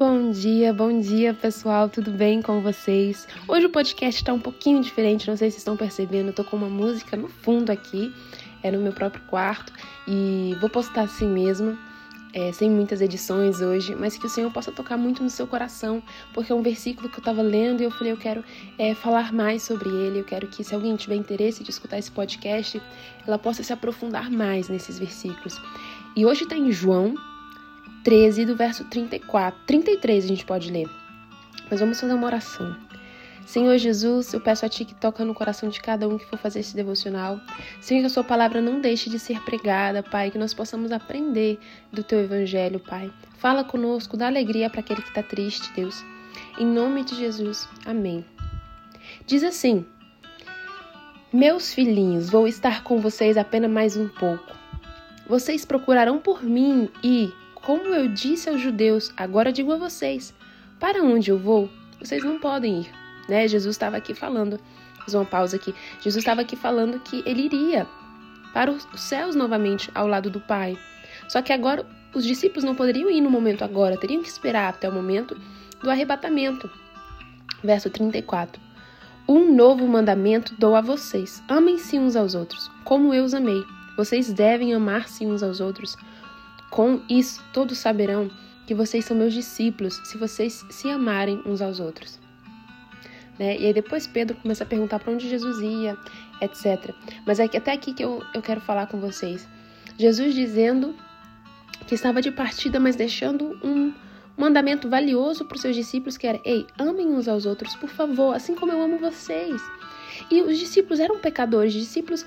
[0.00, 3.28] Bom dia, bom dia pessoal, tudo bem com vocês?
[3.46, 6.56] Hoje o podcast está um pouquinho diferente, não sei se estão percebendo, eu tô com
[6.56, 8.10] uma música no fundo aqui,
[8.62, 9.70] é no meu próprio quarto
[10.08, 11.76] e vou postar assim mesmo,
[12.32, 16.02] é, sem muitas edições hoje, mas que o Senhor possa tocar muito no seu coração,
[16.32, 18.42] porque é um versículo que eu estava lendo e eu falei, eu quero
[18.78, 22.10] é, falar mais sobre ele, eu quero que se alguém tiver interesse de escutar esse
[22.10, 22.80] podcast,
[23.26, 25.60] ela possa se aprofundar mais nesses versículos.
[26.16, 27.14] E hoje está em João
[28.04, 29.60] 13, do verso 34.
[29.66, 30.88] 33 a gente pode ler.
[31.70, 32.76] Mas vamos fazer uma oração.
[33.46, 36.38] Senhor Jesus, eu peço a Ti que toca no coração de cada um que for
[36.38, 37.40] fazer esse devocional.
[37.80, 41.58] Senhor, que a Sua palavra não deixe de ser pregada, Pai, que nós possamos aprender
[41.92, 43.10] do Teu Evangelho, Pai.
[43.38, 46.04] Fala conosco, dá alegria para aquele que está triste, Deus.
[46.60, 48.24] Em nome de Jesus, amém.
[49.26, 49.84] Diz assim:
[51.32, 54.54] Meus filhinhos, vou estar com vocês apenas mais um pouco.
[55.26, 60.34] Vocês procurarão por mim e, como eu disse aos judeus, agora digo a vocês:
[60.78, 62.90] para onde eu vou, vocês não podem ir.
[63.28, 63.46] Né?
[63.46, 64.58] Jesus estava aqui falando,
[65.04, 65.74] fiz uma pausa aqui.
[66.00, 67.86] Jesus estava aqui falando que ele iria
[68.52, 70.78] para os céus novamente ao lado do Pai.
[71.28, 74.88] Só que agora os discípulos não poderiam ir no momento agora, teriam que esperar até
[74.88, 75.36] o momento
[75.82, 76.70] do arrebatamento.
[77.62, 78.60] Verso 34.
[79.28, 83.62] Um novo mandamento dou a vocês: amem-se uns aos outros, como eu os amei.
[83.96, 85.96] Vocês devem amar-se uns aos outros.
[86.70, 88.30] Com isso, todos saberão
[88.66, 92.20] que vocês são meus discípulos se vocês se amarem uns aos outros.
[93.38, 93.58] Né?
[93.58, 95.96] E aí depois Pedro começa a perguntar para onde Jesus ia,
[96.40, 96.94] etc.
[97.26, 99.48] Mas é até aqui que eu, eu quero falar com vocês.
[99.98, 100.94] Jesus dizendo
[101.86, 103.92] que estava de partida, mas deixando um
[104.36, 108.34] mandamento valioso para os seus discípulos, que era: Ei, amem uns aos outros, por favor,
[108.34, 109.60] assim como eu amo vocês.
[110.30, 112.24] E os discípulos eram pecadores, os discípulos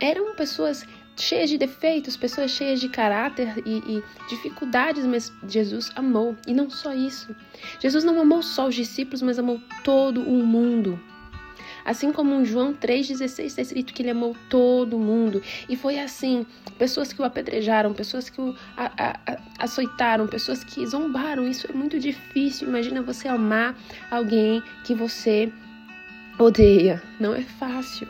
[0.00, 0.84] eram pessoas
[1.16, 6.36] cheias de defeitos, pessoas cheias de caráter e, e, dificuldades, mas Jesus amou.
[6.46, 7.34] E não só isso.
[7.80, 11.00] Jesus não amou só os discípulos, mas amou todo o mundo.
[11.84, 15.40] Assim como em João 3,16 está escrito que ele amou todo mundo.
[15.68, 16.44] E foi assim:
[16.76, 21.48] pessoas que o apedrejaram, pessoas que o a, a, açoitaram, pessoas que zombaram.
[21.48, 22.66] Isso é muito difícil.
[22.66, 23.76] Imagina você amar
[24.10, 25.52] alguém que você
[26.40, 27.00] odeia.
[27.20, 28.08] Não é fácil.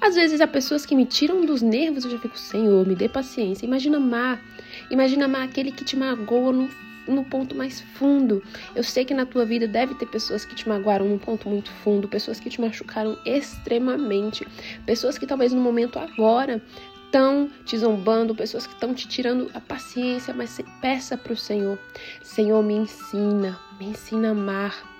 [0.00, 3.08] Às vezes há pessoas que me tiram dos nervos, eu já fico, Senhor, me dê
[3.08, 3.66] paciência.
[3.66, 4.42] Imagina amar.
[4.90, 6.70] Imagina amar aquele que te magoa no,
[7.06, 8.42] no ponto mais fundo.
[8.74, 11.70] Eu sei que na tua vida deve ter pessoas que te magoaram num ponto muito
[11.70, 14.46] fundo, pessoas que te machucaram extremamente,
[14.86, 16.62] pessoas que talvez no momento agora
[17.04, 21.78] estão te zombando, pessoas que estão te tirando a paciência, mas peça para o Senhor:
[22.22, 24.90] Senhor, me ensina, me ensina a amar.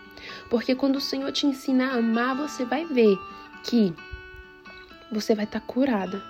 [0.51, 3.17] Porque quando o Senhor te ensina a amar, você vai ver
[3.65, 3.95] que
[5.11, 6.23] você vai estar tá curada.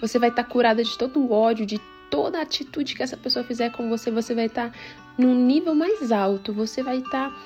[0.00, 3.44] Você vai estar tá curada de todo o ódio, de toda atitude que essa pessoa
[3.44, 4.10] fizer com você.
[4.10, 4.78] Você vai estar tá
[5.18, 6.52] num nível mais alto.
[6.52, 7.36] Você vai estar tá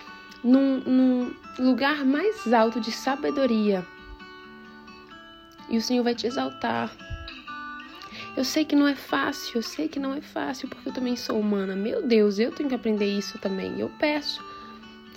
[0.43, 3.87] num, num lugar mais alto de sabedoria.
[5.69, 6.91] E o Senhor vai te exaltar.
[8.37, 11.17] Eu sei que não é fácil, eu sei que não é fácil, porque eu também
[11.17, 11.75] sou humana.
[11.75, 13.81] Meu Deus, eu tenho que aprender isso também.
[13.81, 14.43] Eu peço.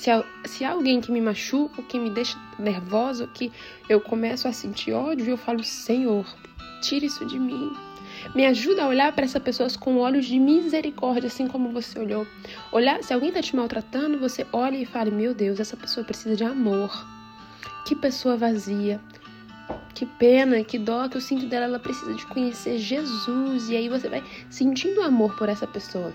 [0.01, 0.09] Se,
[0.45, 3.51] se alguém que me machuca, que me deixa nervosa, que
[3.88, 6.25] eu começo a sentir ódio, eu falo: Senhor,
[6.81, 7.72] tira isso de mim.
[8.34, 12.25] Me ajuda a olhar para essas pessoas com olhos de misericórdia, assim como você olhou.
[12.72, 16.35] Olhar, se alguém está te maltratando, você olha e fala: Meu Deus, essa pessoa precisa
[16.35, 16.91] de amor.
[17.85, 19.00] Que pessoa vazia.
[19.94, 21.66] Que pena, que dó que eu sinto dela.
[21.66, 23.69] Ela precisa de conhecer Jesus.
[23.69, 26.12] E aí você vai sentindo amor por essa pessoa.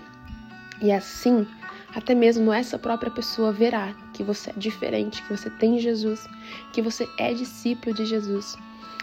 [0.81, 1.47] E assim
[1.97, 6.29] até mesmo essa própria pessoa verá que você é diferente, que você tem Jesus,
[6.71, 8.55] que você é discípulo de Jesus.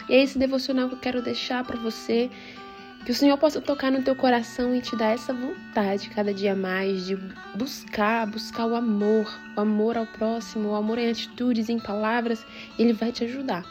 [0.07, 2.31] E é esse devocional que eu quero deixar para você,
[3.03, 6.55] que o Senhor possa tocar no teu coração e te dar essa vontade cada dia
[6.55, 7.17] mais de
[7.53, 12.45] buscar, buscar o amor, o amor ao próximo, o amor em atitudes, em palavras.
[12.79, 13.65] Ele vai te ajudar.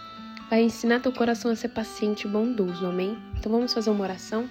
[0.50, 3.16] Vai ensinar teu coração a ser paciente e bondoso, amém?
[3.38, 4.50] Então vamos fazer uma oração?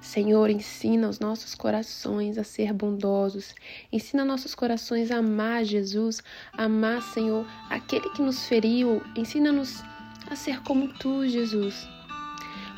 [0.00, 3.54] Senhor, ensina os nossos corações a ser bondosos.
[3.92, 6.22] Ensina nossos corações a amar Jesus,
[6.52, 9.02] a amar, Senhor, aquele que nos feriu.
[9.16, 9.82] Ensina-nos
[10.30, 11.88] a ser como tu, Jesus.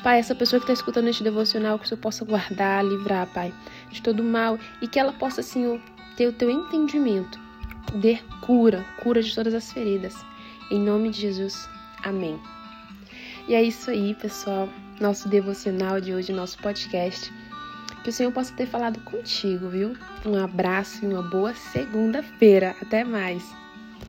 [0.01, 3.53] Pai, essa pessoa que está escutando este devocional, que o Senhor possa guardar, livrar, Pai,
[3.91, 5.79] de todo mal e que ela possa, Senhor,
[6.17, 7.39] ter o teu entendimento,
[7.85, 10.15] poder cura, cura de todas as feridas.
[10.71, 11.69] Em nome de Jesus.
[12.03, 12.39] Amém.
[13.47, 14.67] E é isso aí, pessoal
[15.01, 17.33] nosso devocional de hoje, nosso podcast.
[18.03, 19.95] Que o Senhor possa ter falado contigo, viu?
[20.25, 22.75] Um abraço e uma boa segunda-feira.
[22.81, 23.60] Até mais!